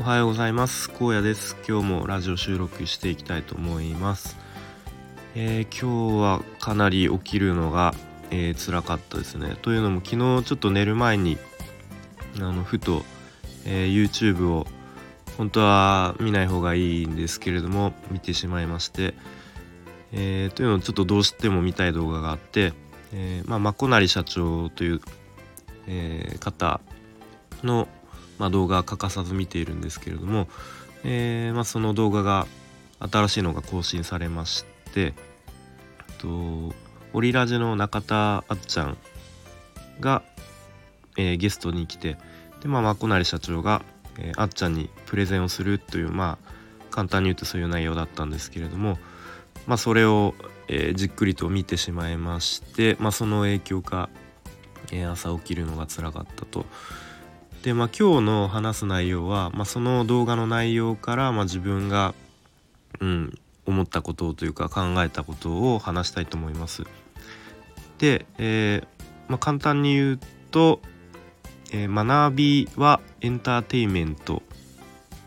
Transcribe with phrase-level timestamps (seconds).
[0.00, 0.90] おはようございます。
[0.98, 1.58] 荒野です。
[1.68, 4.38] 今日もラジオ収録していきたいと思います、
[5.34, 7.92] えー、今日はかなり起きるのが、
[8.30, 9.56] えー、辛かったですね。
[9.60, 11.36] というのも昨日ちょっと寝る前に
[12.36, 13.02] あのふと、
[13.66, 14.66] えー、YouTube を
[15.36, 19.12] 本当は見ない方がいいんですけれども見てしまいまして、
[20.12, 22.72] えー、というのをちょっとどうしても見たい動画があって、
[23.12, 25.00] えー、まあ、まこなり社長という、
[25.86, 26.80] えー、方
[27.62, 27.86] の、
[28.40, 30.48] まあ、動画欠かさず見ているんですけれども、
[31.04, 32.48] えまあ、その動画が
[32.98, 35.14] 新しいのが更新されまして
[36.18, 36.72] と
[37.12, 38.98] オリラジの中田あっちゃん
[40.00, 40.22] が、
[41.16, 42.16] えゲストに来て
[42.62, 43.82] で、まあ、まこなり社長が
[44.20, 46.50] えー、あっちゃんにプレゼンをするというまあ
[46.90, 48.98] 簡単に言うとそういう内容だったんですけれども、
[49.66, 50.34] まあ、それを、
[50.66, 54.10] えー、じっくりと見てしまいまして、まあ、その影響か、
[54.90, 56.66] えー、朝起きるのが辛かったと。
[57.62, 62.14] でまあ今日の話す内容は、まあ、その動画の内容から、まあ、自分が、
[63.00, 66.84] うん、思ったことというか考えたことを話したいと思います。
[67.98, 70.20] で、えーまあ、簡単に言う
[70.50, 70.80] と、
[71.70, 74.42] えー、学びはエンターテインメント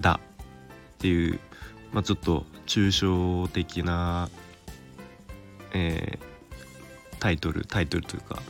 [0.00, 0.20] だ
[0.96, 1.38] っていう、
[1.92, 4.28] まあ、ちょっと抽象的な、
[5.72, 8.42] えー、タイトルタイトルというか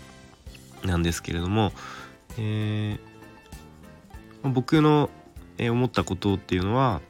[0.85, 1.73] なんですけれども、
[2.39, 2.99] えー、
[4.49, 5.11] 僕の、
[5.59, 7.01] え思ったことっていうのは、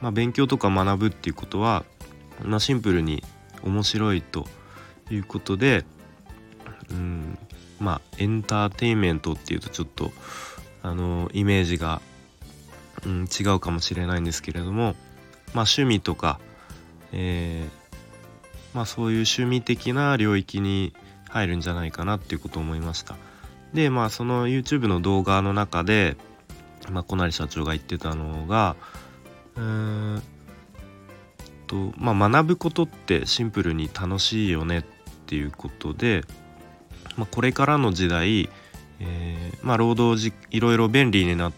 [0.00, 1.84] まあ、勉強とか学ぶっていうことは、
[2.42, 3.22] まあ、シンプルに
[3.62, 4.46] 面白いと
[5.10, 5.84] いうことで、
[6.90, 7.38] うん、
[7.80, 10.12] まあエンターテインメントっていうとちょっと
[10.82, 12.00] あのイメージが、
[13.04, 14.94] うん、違うかもしれないんですけれども
[15.54, 16.38] まあ趣味とか、
[17.12, 20.94] えー、まあそういう趣味的な領域に
[21.28, 23.16] 入るんじゃないかなっていうことを思いました。
[23.74, 26.16] でまあその YouTube の動画の中で、
[26.90, 28.76] まあ、小成社長が言ってたのが
[29.56, 30.22] うーん
[31.66, 34.84] とまあ学ぶことってシンプルに楽しいよねっ
[35.26, 36.22] ていうことで
[37.16, 38.48] まあ、これからの時代、
[39.00, 41.52] えー、まあ、労働時いろいろ便利になっ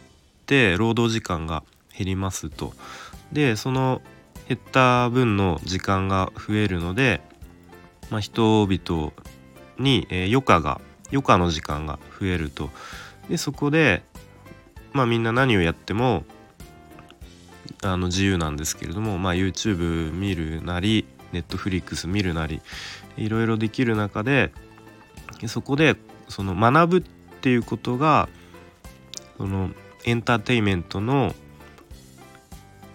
[0.46, 1.62] て労働時間が
[1.96, 2.72] 減りますと。
[3.32, 4.00] でその
[4.48, 7.20] 減った分の時間が増えるので、
[8.10, 9.12] まあ、人々
[9.78, 10.80] に、えー、余暇が
[11.10, 12.70] 余暇の時間が増えると。
[13.28, 14.02] でそこで、
[14.94, 16.24] まあ、みんな何をやっても
[17.82, 22.62] あの自由なんですけれども、まあ、YouTube 見るなり Netflix 見るなり
[23.16, 24.52] いろいろできる中で
[25.48, 25.96] そこで
[26.28, 27.00] その学ぶっ
[27.40, 28.28] ていうことが
[29.36, 29.70] その
[30.04, 31.34] エンターテインメントの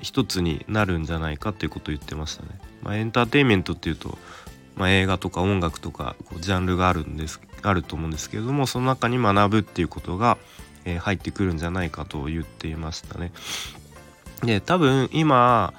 [0.01, 2.49] 一つになるんじゃないかっていうことを言ってましたね。
[2.81, 4.17] まあ、エンターテインメントっていうと、
[4.77, 10.37] まあ、映画とか音楽とかこうジャンルがあるんですあると思うんですけれどもその中に学ぶっていうことが、
[10.85, 13.31] え、入ってくるんじゃないかと言っていましたね。
[14.43, 15.73] で多分今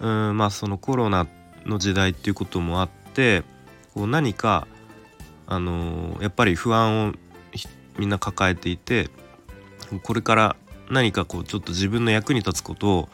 [0.00, 1.26] うんまあそのコロナ
[1.66, 3.42] の時代っていうこともあって
[3.94, 4.66] こう何か
[5.46, 7.12] あのー、やっぱり不安を
[7.98, 9.10] みんな抱えていて
[10.02, 10.56] これから
[10.90, 13.08] 何かこうちょっと自分の役に立つことを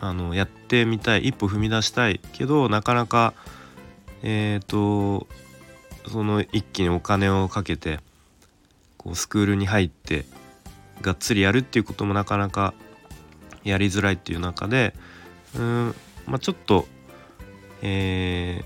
[0.00, 3.34] あのやってみたい一歩踏み出したいけどなかなか
[4.22, 5.26] えっ、ー、と
[6.08, 8.00] その一気にお金をかけて
[9.00, 10.26] こうスクールに入って
[11.00, 12.74] がっつりやるっていうこともなかなか
[13.64, 14.92] やりづらいっていう中で
[15.56, 15.94] うん、
[16.26, 16.86] まあ、ちょっと、
[17.80, 18.62] え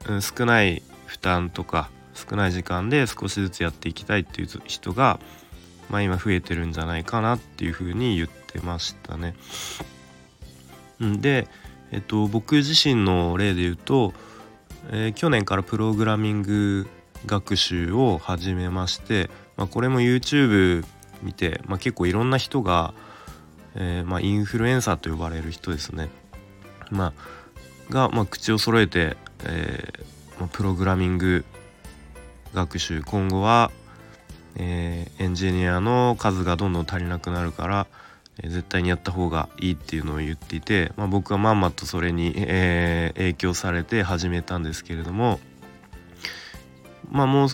[0.00, 5.20] ー、少ない負担とか少ない時間で少しずつやっていきたいっていう人が、
[5.90, 9.36] まあ、今増えてるんじゃないかなっていうふうに言ってましたね。
[11.00, 11.46] で、
[11.92, 14.12] えっと、僕自身の例で言うと、
[14.90, 16.88] えー、去年からプログラミング
[17.26, 20.84] 学習を始めまして、まあ、これも YouTube
[21.22, 22.94] 見て、まあ、結構いろんな人が、
[23.74, 26.08] えー、まあ、インフルエンサーと呼ばれる人ですね、
[26.90, 27.12] ま
[27.88, 31.44] あ、が、まあ、口を揃えて、えーまあ、プログラミング
[32.54, 33.02] 学習。
[33.02, 33.70] 今後は、
[34.56, 37.86] えー、エンジニアの数がどんどん足りなくなるから、
[38.40, 45.40] えー、絶対にやった方がいいっていうのを言っていて、まあ、僕はまんまとそれに、えー、影響されて始めたんですけれども
[47.10, 47.48] まあもう、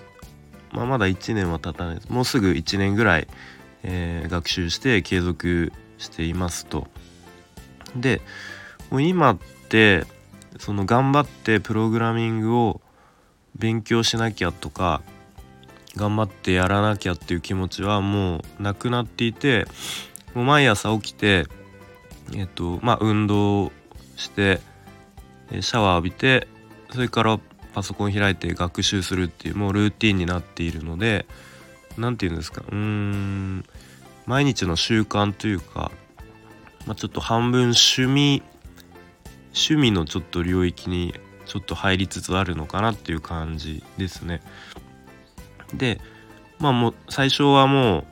[0.73, 3.29] まあ、まだ1年は経たないですもうすぐ1年ぐらい、
[3.83, 6.87] えー、学習して継続していますと。
[7.97, 8.21] で
[8.91, 9.39] もう今っ
[9.69, 10.05] て
[10.59, 12.81] その頑張ってプログラミングを
[13.57, 15.03] 勉強しなきゃとか
[15.97, 19.67] 頑張ってやらなきゃっていう気持ちはもうなくなっていて
[20.35, 21.47] もう毎朝起きて
[22.35, 23.71] えっとまあ運動
[24.17, 24.61] して
[25.51, 26.49] シャワー浴びて
[26.91, 27.41] それから
[27.75, 31.27] パソコン開いて学習するっていうもうルーティンになっているので
[31.99, 33.65] 何て言うんですかうーん
[34.27, 35.91] 毎日の習慣というか
[36.87, 38.43] まあ、ちょっと半分趣味
[39.55, 41.15] 趣味のちょっと領域に
[41.47, 44.43] ちょっと入りつつあるのかなっていう感じですね。
[45.75, 46.01] で
[46.59, 48.05] まあもう最初はもう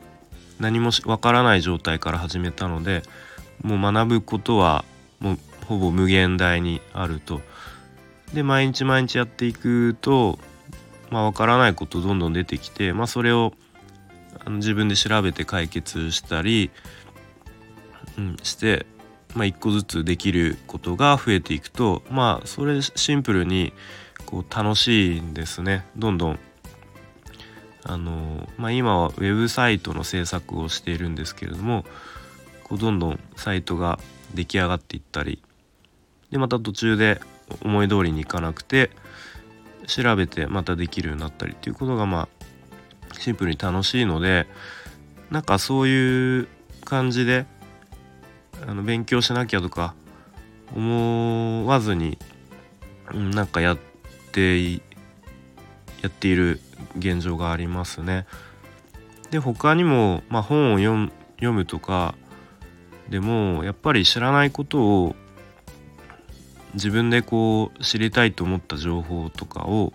[0.61, 3.03] 何もわからない状態から始めたので
[3.63, 4.85] もう学ぶことは
[5.21, 7.41] もうほぼ無限大にあると。
[8.33, 10.39] で毎日毎日やっていくと
[11.13, 13.53] まあ、分からないことどんどん出てきて、まあ、それを
[14.45, 16.71] あの自分で調べて解決したり、
[18.17, 18.87] うん、して、
[19.35, 23.75] まあ、一個ずつできることが増えていくとまあそれシンプルに
[24.25, 26.39] こう楽しいんですねどんどん。
[27.85, 31.85] あのまあ、今はウェブサイトの制作をしているんですけれども
[32.63, 33.99] こうどんどんサイトが
[34.35, 35.43] 出来上がっていったり
[36.31, 37.21] でまた途中で
[37.63, 38.91] 思い通りにいかなくて
[39.87, 42.29] 調べてまたできるようになったりっていうことがま
[43.11, 44.47] あシンプルに楽しいので
[45.31, 46.49] なんかそういう
[46.85, 47.47] 感じで
[48.67, 49.95] あの勉強しなきゃとか
[50.75, 52.19] 思わずに、
[53.13, 53.79] うん、なんかやっ
[54.33, 54.79] てや
[56.09, 56.61] っている
[56.99, 58.27] 現状がありますね。
[59.31, 62.15] で他にも、まあ、本を読むとか
[63.09, 65.17] でもやっぱり知らないことを
[66.75, 69.93] 自分でこう知りたいと思った情報とかを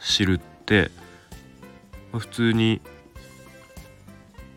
[0.00, 0.90] 知るって
[2.12, 2.80] 普通に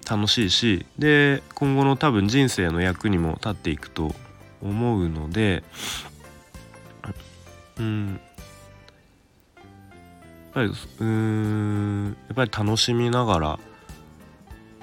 [0.09, 4.15] 楽しいしで今後の多分人生の役にも立っていくと
[4.61, 5.63] 思うので
[7.79, 8.19] うん。
[10.55, 13.59] やっぱりうんやっぱり楽しみながら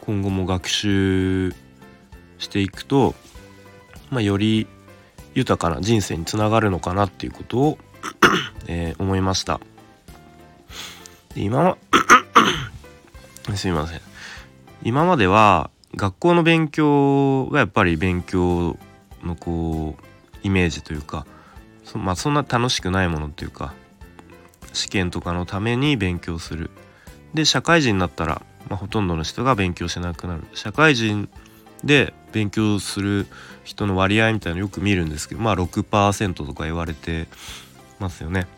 [0.03, 1.53] 今後も学習
[2.39, 3.15] していくと、
[4.11, 4.67] まあ、より
[5.35, 7.79] 豊かな人生につながるのかなっていうことを
[8.67, 9.61] えー、思いました。
[11.37, 11.79] 今は
[13.55, 14.01] すいません。
[14.83, 18.77] 今までは学校の勉強がやっぱり勉強
[19.23, 20.05] のこう
[20.47, 21.27] イメージというか
[21.85, 23.75] そ,、まあ、そんな楽しくないものというか
[24.73, 26.71] 試験とかのために勉強する。
[27.33, 30.45] で社会人になったら、まあ、ほとんどの人が勉強しなくなる。
[30.55, 31.29] 社会人
[31.83, 33.27] で勉強する
[33.63, 37.29] 人の割合みたいなのよく見るんですけどまあ6%とか言われて
[38.01, 38.49] ますよね。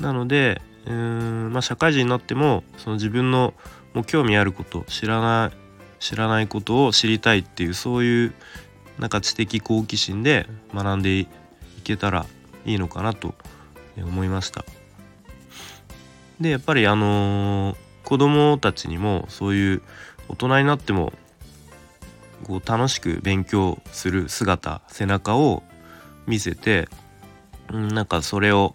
[0.00, 3.54] なのでうん、まあ、社会人になってもその自分の
[3.94, 5.56] もう興味あること知らない
[6.00, 8.34] 知らないことを知りたいっていうそういう
[8.98, 11.28] なんか知的好奇心で学んでい
[11.84, 12.26] けたら
[12.64, 13.34] いいのかなと
[13.96, 14.64] 思いました。
[16.40, 19.82] でやっぱりあのー、子供たちにもそういう
[20.28, 21.12] 大人になっても
[22.48, 25.62] こう楽しく勉強する姿背中を
[26.26, 26.88] 見せて、
[27.70, 28.74] うん、なんかそれを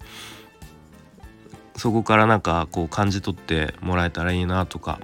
[1.75, 4.99] そこからなんかこう感じ取ってもらえたらいいなとか、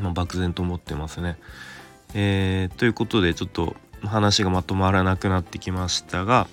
[0.00, 1.38] まあ、漠然と思ってますね。
[2.12, 6.48] えー、ということでちょっと話がまとまらなくなってきましたが、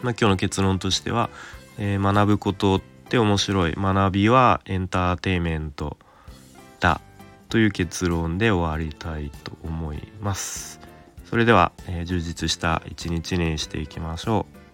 [0.00, 1.28] まあ、今日の結論としては、
[1.78, 5.98] えー、学ぶことって面白い学びはエンターテイメント
[6.80, 7.00] だ
[7.48, 10.80] という結論で終わりたいと思います。
[11.24, 14.65] それでは、えー、充実した一日にしていきましょう。